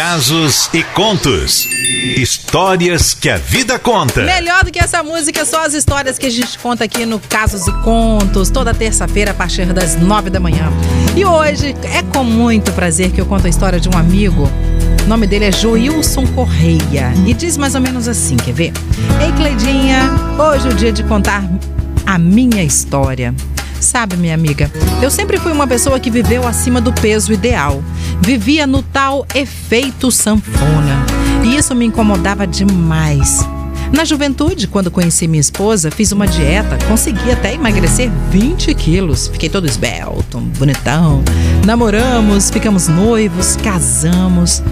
[0.00, 1.68] Casos e contos.
[2.16, 4.22] Histórias que a vida conta.
[4.22, 7.66] Melhor do que essa música, só as histórias que a gente conta aqui no Casos
[7.66, 10.72] e Contos, toda terça-feira a partir das nove da manhã.
[11.14, 14.48] E hoje é com muito prazer que eu conto a história de um amigo.
[15.04, 17.12] O nome dele é Joilson Correia.
[17.26, 18.72] E diz mais ou menos assim: quer ver?
[19.20, 21.44] Ei, Cleidinha, hoje é o dia de contar
[22.06, 23.34] a minha história.
[23.80, 24.70] Sabe, minha amiga,
[25.02, 27.82] eu sempre fui uma pessoa que viveu acima do peso ideal.
[28.20, 31.04] Vivia no tal efeito sanfona.
[31.42, 33.40] E isso me incomodava demais.
[33.92, 39.26] Na juventude, quando conheci minha esposa, fiz uma dieta, consegui até emagrecer 20 quilos.
[39.28, 41.24] Fiquei todo esbelto, bonitão.
[41.66, 44.62] Namoramos, ficamos noivos, casamos.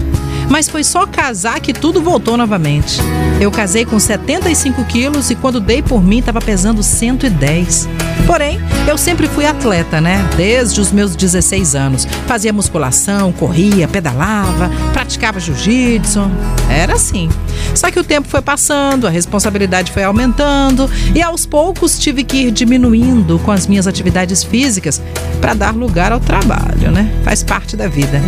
[0.49, 2.99] Mas foi só casar que tudo voltou novamente.
[3.39, 7.87] Eu casei com 75 quilos e quando dei por mim estava pesando 110.
[8.25, 10.27] Porém, eu sempre fui atleta, né?
[10.35, 12.05] Desde os meus 16 anos.
[12.27, 16.29] Fazia musculação, corria, pedalava, praticava jiu-jitsu.
[16.69, 17.29] Era assim.
[17.75, 22.37] Só que o tempo foi passando, a responsabilidade foi aumentando e aos poucos tive que
[22.37, 25.01] ir diminuindo com as minhas atividades físicas
[25.39, 27.11] para dar lugar ao trabalho, né?
[27.23, 28.21] Faz parte da vida.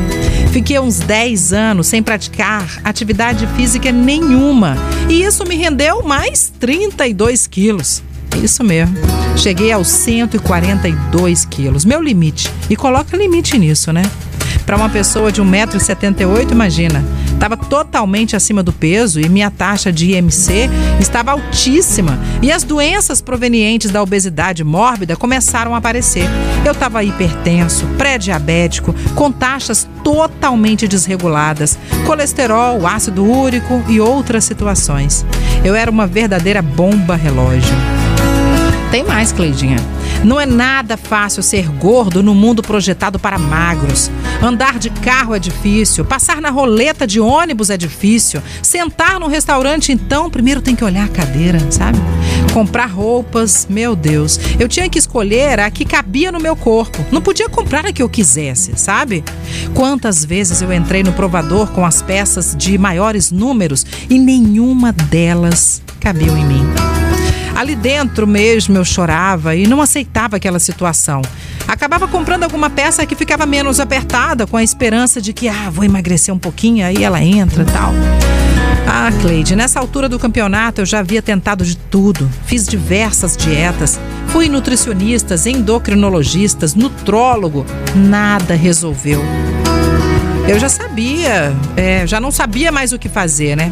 [0.51, 4.77] Fiquei uns 10 anos sem praticar atividade física nenhuma
[5.09, 8.03] e isso me rendeu mais 32 quilos.
[8.41, 8.95] Isso mesmo.
[9.35, 12.49] Cheguei aos 142 quilos, meu limite.
[12.69, 14.03] E coloca limite nisso, né?
[14.71, 17.03] Para uma pessoa de 1,78m, imagina.
[17.33, 22.17] Estava totalmente acima do peso e minha taxa de IMC estava altíssima.
[22.41, 26.23] E as doenças provenientes da obesidade mórbida começaram a aparecer.
[26.63, 35.25] Eu estava hipertenso, pré-diabético, com taxas totalmente desreguladas, colesterol, ácido úrico e outras situações.
[35.65, 37.75] Eu era uma verdadeira bomba relógio.
[38.89, 39.79] Tem mais, Cleidinha.
[40.23, 44.11] Não é nada fácil ser gordo no mundo projetado para magros.
[44.41, 49.91] Andar de carro é difícil, passar na roleta de ônibus é difícil, sentar num restaurante,
[49.91, 51.97] então, primeiro tem que olhar a cadeira, sabe?
[52.53, 54.39] Comprar roupas, meu Deus.
[54.59, 57.03] Eu tinha que escolher a que cabia no meu corpo.
[57.11, 59.23] Não podia comprar a que eu quisesse, sabe?
[59.73, 65.81] Quantas vezes eu entrei no provador com as peças de maiores números e nenhuma delas
[65.99, 66.90] cabia em mim.
[67.61, 71.21] Ali dentro mesmo eu chorava e não aceitava aquela situação.
[71.67, 75.85] Acabava comprando alguma peça que ficava menos apertada, com a esperança de que, ah, vou
[75.85, 77.93] emagrecer um pouquinho, aí ela entra e tal.
[78.87, 82.27] Ah, Cleide, nessa altura do campeonato eu já havia tentado de tudo.
[82.47, 83.99] Fiz diversas dietas.
[84.29, 87.63] Fui nutricionistas, endocrinologistas, nutrólogo.
[87.95, 89.23] Nada resolveu.
[90.47, 93.71] Eu já sabia, é, já não sabia mais o que fazer, né?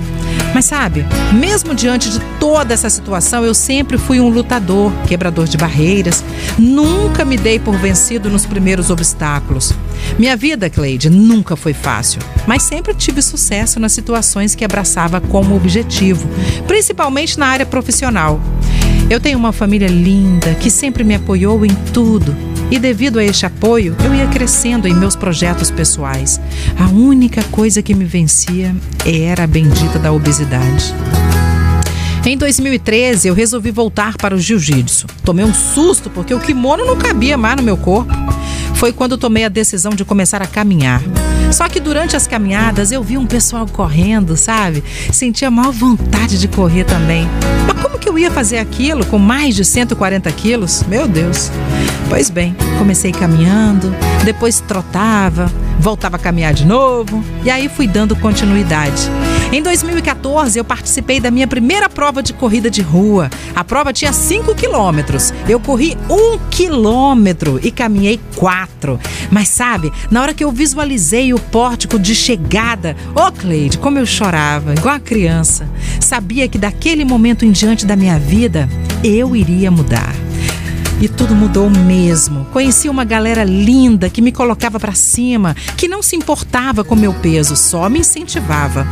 [0.53, 5.57] Mas sabe, mesmo diante de toda essa situação, eu sempre fui um lutador, quebrador de
[5.57, 6.23] barreiras.
[6.57, 9.73] Nunca me dei por vencido nos primeiros obstáculos.
[10.17, 15.55] Minha vida, Cleide, nunca foi fácil, mas sempre tive sucesso nas situações que abraçava como
[15.55, 16.27] objetivo,
[16.67, 18.39] principalmente na área profissional.
[19.09, 22.35] Eu tenho uma família linda que sempre me apoiou em tudo
[22.72, 26.40] e devido a este apoio, eu ia crescendo em meus projetos pessoais.
[26.80, 28.75] A única coisa que me vencia
[29.06, 30.94] era a bendita da obesidade.
[32.25, 35.08] Em 2013, eu resolvi voltar para o jiu-jitsu.
[35.24, 38.13] Tomei um susto porque o kimono não cabia mais no meu corpo.
[38.79, 41.01] Foi quando tomei a decisão de começar a caminhar.
[41.51, 44.81] Só que durante as caminhadas eu vi um pessoal correndo, sabe?
[45.12, 47.28] Sentia maior vontade de correr também.
[47.67, 50.81] Mas como que eu ia fazer aquilo com mais de 140 quilos?
[50.88, 51.51] Meu Deus.
[52.07, 58.16] Pois bem, comecei caminhando, depois trotava, voltava a caminhar de novo e aí fui dando
[58.16, 59.09] continuidade.
[59.51, 63.31] Em 2014, eu participei da minha primeira prova de corrida de rua.
[63.56, 65.34] A prova tinha 5 quilômetros.
[65.47, 69.00] Eu corri um quilômetro e caminhei quatro.
[69.31, 73.97] Mas sabe, na hora que eu visualizei o pórtico de chegada, ô oh, Cleide, como
[73.97, 75.67] eu chorava, igual a criança.
[76.00, 78.69] Sabia que daquele momento em diante da minha vida,
[79.03, 80.28] eu iria mudar.
[81.01, 82.45] E tudo mudou mesmo.
[82.51, 87.13] Conheci uma galera linda que me colocava para cima, que não se importava com meu
[87.13, 88.85] peso, só me incentivava.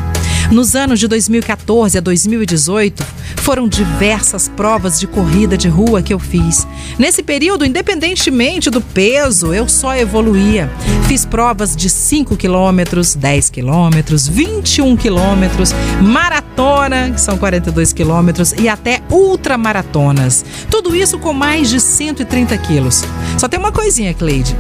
[0.51, 3.03] Nos anos de 2014 a 2018,
[3.37, 6.65] foram diversas provas de corrida de rua que eu fiz.
[6.97, 10.71] Nesse período, independentemente do peso, eu só evoluía.
[11.05, 18.69] Fiz provas de 5 quilômetros, 10 quilômetros, 21 quilômetros, maratona, que são 42 quilômetros, e
[18.69, 20.45] até ultramaratonas.
[20.71, 23.03] Tudo isso com mais de 130 quilos.
[23.37, 24.55] Só tem uma coisinha, Cleide.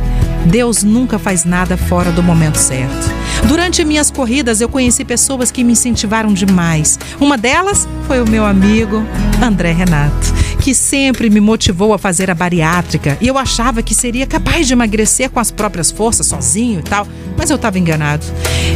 [0.47, 3.11] Deus nunca faz nada fora do momento certo.
[3.47, 6.97] Durante minhas corridas, eu conheci pessoas que me incentivaram demais.
[7.19, 9.05] Uma delas foi o meu amigo
[9.41, 10.26] André Renato
[10.67, 14.73] que sempre me motivou a fazer a bariátrica e eu achava que seria capaz de
[14.73, 18.25] emagrecer com as próprias forças, sozinho e tal, mas eu estava enganado.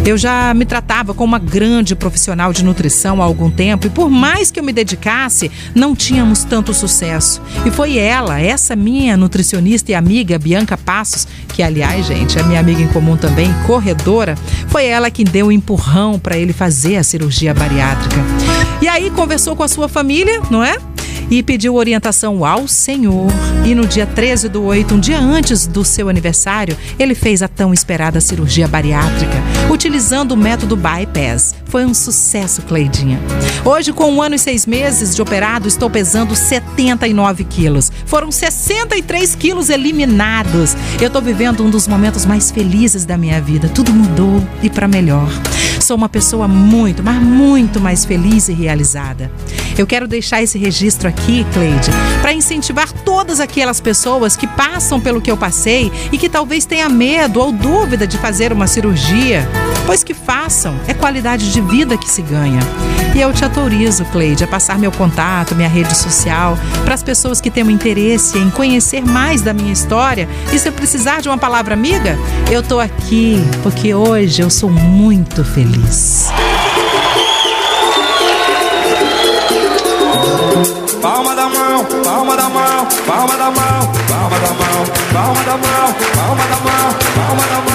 [0.06, 4.10] Eu já me tratava como uma grande profissional de nutrição há algum tempo e por
[4.10, 7.42] mais que eu me dedicasse, não tínhamos tanto sucesso.
[7.66, 12.62] E foi ela, essa minha nutricionista e amiga Bianca Passos, que aliás, gente, é minha
[12.62, 14.36] amiga em comum também, corredora,
[14.70, 18.16] foi ela que deu o um empurrão para ele fazer a cirurgia bariátrica.
[18.82, 20.78] E aí conversou com a sua família, não é?
[21.32, 23.32] E pediu orientação ao Senhor.
[23.66, 27.48] E no dia 13 do 8, um dia antes do seu aniversário, ele fez a
[27.48, 29.38] tão esperada cirurgia bariátrica,
[29.70, 31.56] utilizando o método bypass.
[31.66, 33.18] Foi um sucesso, Cleidinha.
[33.64, 37.90] Hoje, com um ano e seis meses de operado, estou pesando 79 quilos.
[38.06, 40.76] Foram 63 quilos eliminados.
[41.00, 43.70] Eu estou vivendo um dos momentos mais felizes da minha vida.
[43.70, 45.30] Tudo mudou e para melhor.
[45.82, 49.32] Sou uma pessoa muito, mas muito mais feliz e realizada.
[49.76, 51.90] Eu quero deixar esse registro aqui, Cleide,
[52.22, 56.88] para incentivar todas aquelas pessoas que passam pelo que eu passei e que talvez tenha
[56.88, 59.50] medo ou dúvida de fazer uma cirurgia,
[59.92, 62.62] pois que façam, é qualidade de vida que se ganha.
[63.14, 67.42] E eu te autorizo, Cleide, a passar meu contato, minha rede social, para as pessoas
[67.42, 70.30] que têm um interesse em conhecer mais da minha história.
[70.54, 72.18] E se eu precisar de uma palavra amiga,
[72.50, 76.30] eu tô aqui, porque hoje eu sou muito feliz.
[81.02, 85.94] Palma da mão, palma da mão, palma da mão, palma da mão, palma da mão,
[86.16, 87.61] palma da mão, palma da mão,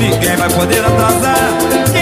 [0.00, 1.99] Ninguém vai poder atrasar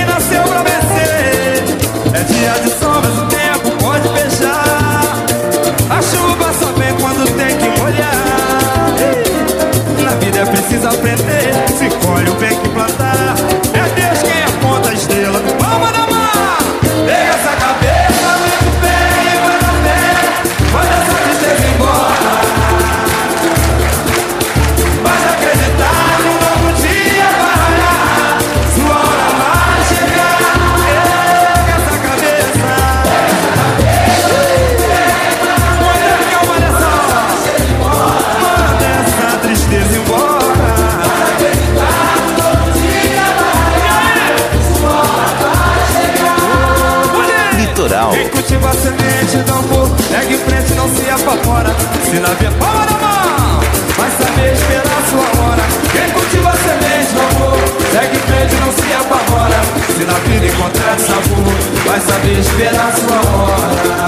[62.28, 64.06] saber esperar sua hora.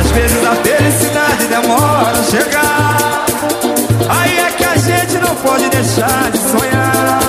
[0.00, 3.26] Às vezes a felicidade demora a chegar.
[4.08, 7.20] Aí é que a gente não pode deixar de sonhar.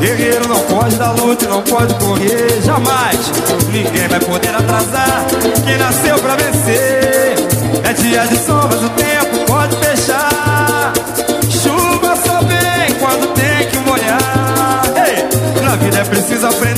[0.00, 3.32] Guerreiro não pode dar luta e não pode correr jamais.
[3.70, 5.26] Ninguém vai poder atrasar
[5.66, 7.34] quem nasceu pra vencer.
[7.84, 10.92] É dia de sombras, o tempo pode fechar.
[11.50, 14.82] Chuva só vem quando tem que molhar.
[15.06, 16.77] Ei, na vida é preciso aprender.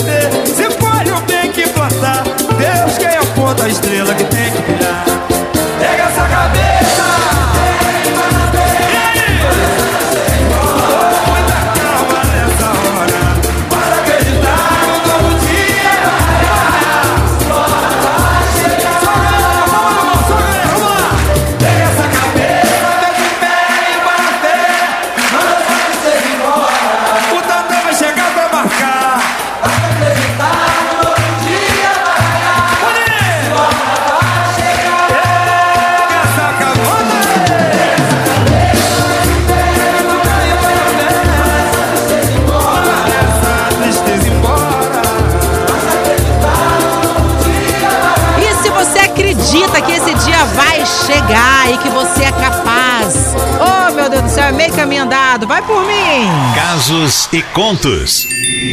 [55.60, 56.54] Vai por mim.
[56.54, 58.26] Casos e contos.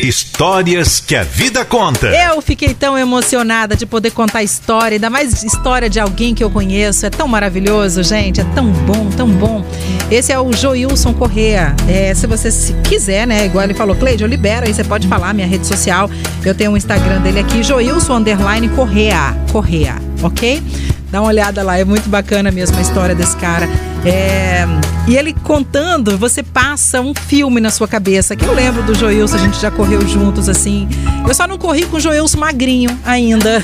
[0.03, 2.07] Histórias que a vida conta.
[2.07, 6.49] Eu fiquei tão emocionada de poder contar história, ainda mais história de alguém que eu
[6.49, 7.05] conheço.
[7.05, 8.39] É tão maravilhoso, gente.
[8.39, 9.65] É tão bom, tão bom.
[10.09, 11.75] Esse é o Joilson Correa.
[11.89, 13.45] É, se você se quiser, né?
[13.45, 16.09] Igual ele falou, Cleide, eu libero aí, você pode falar, minha rede social.
[16.45, 19.35] Eu tenho o Instagram dele aqui, Joilson Underline Correa.
[19.51, 20.63] Correa, ok?
[21.09, 23.67] Dá uma olhada lá, é muito bacana mesmo a história desse cara.
[24.07, 24.65] É,
[25.05, 28.35] e ele contando, você passa um filme na sua cabeça.
[28.35, 30.87] Que eu lembro do Joilson, a gente já correu juntos assim.
[31.27, 33.63] Eu só não corri com o Joilson magrinho ainda.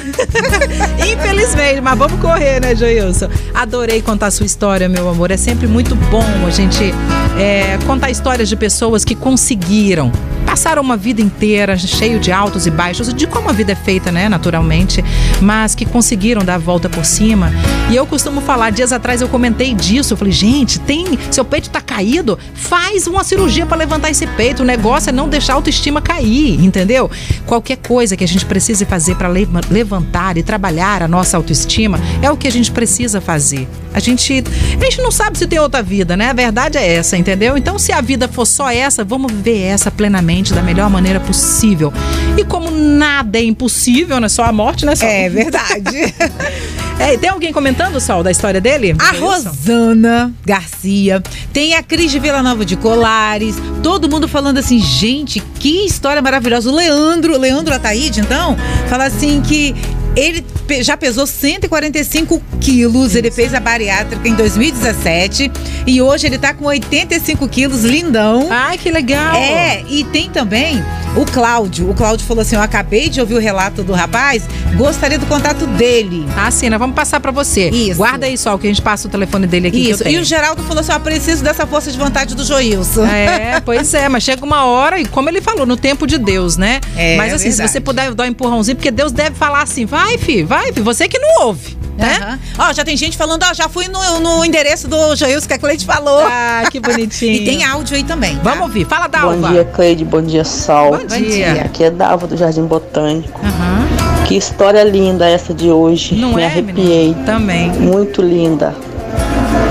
[1.00, 3.29] Infelizmente, mas vamos correr, né, Joilson?
[3.53, 5.31] Adorei contar a sua história, meu amor.
[5.31, 6.93] É sempre muito bom a gente
[7.39, 10.12] é, contar histórias de pessoas que conseguiram
[10.53, 14.12] passaram uma vida inteira cheio de altos e baixos, de como a vida é feita,
[14.12, 15.03] né, naturalmente,
[15.41, 17.51] mas que conseguiram dar a volta por cima.
[17.89, 21.72] E eu costumo falar, dias atrás eu comentei disso, eu falei, gente, tem, seu peito
[21.72, 24.62] tá caído, faz uma cirurgia para levantar esse peito.
[24.62, 27.10] O negócio é não deixar a autoestima cair, entendeu?
[27.48, 32.29] Qualquer coisa que a gente precise fazer para levantar e trabalhar a nossa autoestima é
[32.29, 33.67] o que a gente precisa fazer.
[33.93, 34.43] A gente,
[34.79, 36.31] a gente não sabe se tem outra vida, né?
[36.31, 37.55] A verdade é essa, entendeu?
[37.55, 41.93] Então, se a vida for só essa, vamos viver essa plenamente da melhor maneira possível.
[42.35, 45.07] E como nada é impossível, não é só a morte, né, Sol?
[45.07, 46.13] É verdade.
[47.00, 48.95] é, tem alguém comentando, Sol, da história dele?
[48.97, 51.21] A Rosana Garcia,
[51.53, 56.21] tem a Cris de Vila Nova de Colares, todo mundo falando assim, gente, que história
[56.21, 56.69] maravilhosa.
[56.69, 58.57] O Leandro, Leandro Ataíde, então,
[58.89, 59.75] fala assim que
[60.15, 60.43] ele
[60.81, 65.51] já pesou 145 quilos, ele fez a bariátrica em 2017
[65.85, 68.47] e hoje ele tá com 85 quilos, lindão.
[68.49, 69.35] Ai, que legal!
[69.35, 70.81] É, e tem também
[71.15, 71.89] o Cláudio.
[71.89, 74.43] O Cláudio falou assim: Eu acabei de ouvir o relato do rapaz,
[74.75, 76.25] gostaria do contato dele.
[76.35, 77.69] Ah, sim, nós vamos passar para você.
[77.69, 77.97] Isso.
[77.97, 79.89] Guarda aí só que a gente passa o telefone dele aqui.
[79.89, 80.07] Isso.
[80.07, 83.05] E o Geraldo falou assim: Eu preciso dessa força de vontade do Joilson.
[83.05, 86.57] É, pois é, mas chega uma hora, e como ele falou, no tempo de Deus,
[86.57, 86.79] né?
[86.95, 87.69] É, mas assim, verdade.
[87.69, 90.82] se você puder dar um empurrãozinho, porque Deus deve falar assim: vai, fi, vai, fi,
[90.82, 91.84] você que não ouve.
[91.98, 92.39] Né?
[92.58, 95.60] Ó, já tem gente falando, ó, já fui no, no endereço do Joilson que a
[95.60, 96.22] Cleide falou.
[96.25, 97.34] Ah, que bonitinho.
[97.41, 98.36] e tem áudio aí também.
[98.38, 98.43] Tá?
[98.43, 98.86] Vamos ouvir.
[98.86, 99.36] Fala, Dalva.
[99.36, 100.05] Bom dia, Cleide.
[100.05, 100.98] Bom dia, Sol.
[100.98, 101.63] Bom dia.
[101.63, 103.39] Aqui é Dalva do Jardim Botânico.
[103.41, 104.25] Uhum.
[104.25, 106.15] Que história linda essa de hoje.
[106.15, 107.10] Não Me é, arrepiei.
[107.10, 107.25] Menina?
[107.25, 107.70] Também.
[107.72, 108.74] Muito linda.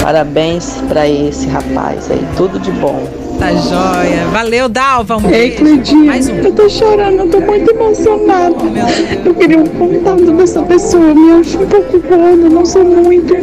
[0.02, 2.24] Parabéns para esse rapaz aí.
[2.36, 3.21] Tudo de bom.
[3.42, 4.26] Tá joia.
[4.30, 5.16] Valeu, Dalva.
[5.16, 5.58] Um Ei,
[6.06, 6.34] Mais um.
[6.36, 8.54] eu tô chorando, eu tô muito emocionada.
[8.54, 11.12] Oh, eu queria um contato dessa pessoa.
[11.12, 13.34] Me acho um pouco gorda, não sou muito,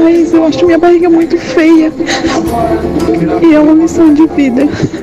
[0.00, 1.92] mas eu acho minha barriga muito feia.
[3.42, 4.62] E é uma missão de vida.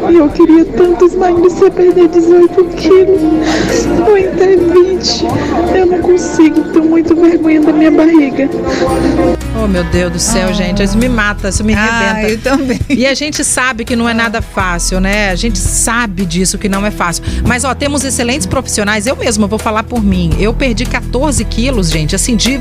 [0.10, 3.22] E eu queria tanto emagrecer, perder 18 quilos.
[4.08, 5.26] Ou até 20.
[5.78, 8.50] Eu não consigo, tenho muito vergonha da minha barriga.
[9.56, 10.54] Oh, meu Deus do céu, oh.
[10.54, 10.82] gente.
[10.82, 12.28] Isso me mata, isso me arrebenta.
[12.28, 12.80] Ah, eu também.
[12.90, 15.30] E a gente sabe que não é nada fácil, né?
[15.30, 17.24] A gente sabe disso, que não é fácil.
[17.46, 19.06] Mas, ó, temos excelentes profissionais.
[19.06, 20.32] Eu mesma vou falar por mim.
[20.40, 22.58] Eu perdi 14 quilos, gente, assim, de.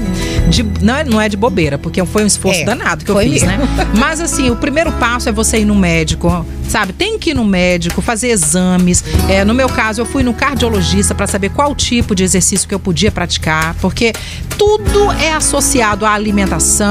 [0.48, 3.18] de não, é, não é de bobeira, porque foi um esforço é, danado que eu
[3.18, 3.58] fiz, né?
[3.98, 6.92] Mas, assim, o primeiro passo é você ir no médico, sabe?
[6.92, 9.02] Tem que ir no médico, fazer exames.
[9.28, 12.74] É, no meu caso, eu fui no cardiologista para saber qual tipo de exercício que
[12.74, 14.12] eu podia praticar, porque
[14.56, 16.81] tudo é associado à alimentação,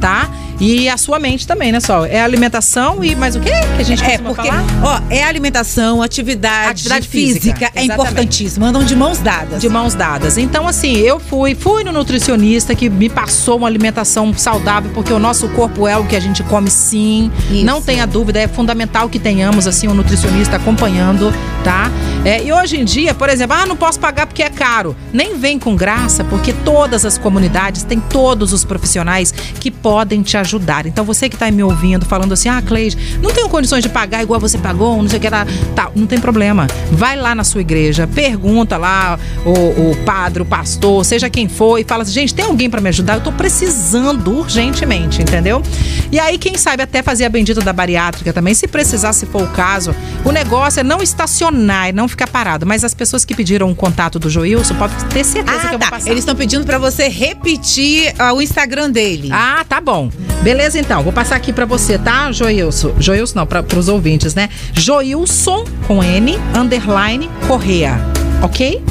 [0.00, 0.28] tá?
[0.60, 2.04] E a sua mente também, né, Sol?
[2.06, 4.64] É alimentação e mais o quê que a gente É, porque, falar?
[4.82, 8.64] ó, é alimentação, atividade, atividade física, física é importantíssimo.
[8.64, 9.60] Andam de mãos dadas.
[9.60, 10.38] De mãos dadas.
[10.38, 15.18] Então, assim, eu fui, fui no nutricionista que me passou uma alimentação saudável, porque o
[15.18, 17.30] nosso corpo é o que a gente come sim.
[17.50, 17.64] Isso.
[17.64, 21.32] Não tenha dúvida, é fundamental que tenhamos, assim, um nutricionista acompanhando,
[21.64, 21.90] tá?
[22.24, 24.94] É, e hoje em dia, por exemplo, ah, não posso pagar porque é caro.
[25.12, 30.36] Nem vem com graça, porque todas as comunidades têm todos os profissionais que podem te
[30.36, 30.51] ajudar.
[30.86, 34.22] Então você que está me ouvindo, falando assim, ah, Cleide, não tenho condições de pagar
[34.22, 36.66] igual você pagou, não sei o que lá, tá, não tem problema.
[36.90, 41.78] Vai lá na sua igreja, pergunta lá o, o padre, o pastor, seja quem for,
[41.78, 43.14] e fala assim, gente, tem alguém para me ajudar?
[43.14, 45.62] Eu estou precisando urgentemente, entendeu?
[46.10, 49.42] E aí, quem sabe até fazer a bendita da bariátrica também, se precisar, se for
[49.42, 49.94] o caso.
[50.24, 52.66] O negócio é não estacionar, é não ficar parado.
[52.66, 55.78] Mas as pessoas que pediram o contato do Joilson, pode ter certeza ah, que eu
[55.78, 55.86] tá.
[55.86, 56.10] vou passar.
[56.10, 59.30] Eles estão pedindo para você repetir uh, o Instagram dele.
[59.32, 60.10] Ah, tá bom.
[60.42, 61.02] Beleza, então.
[61.02, 62.94] Vou passar aqui para você, tá, Joilson?
[62.98, 64.48] Joilson não, para os ouvintes, né?
[64.72, 68.00] Joilson com N, underline, Correia.
[68.42, 68.82] Ok?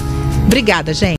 [0.46, 1.10] Obrigada, gente.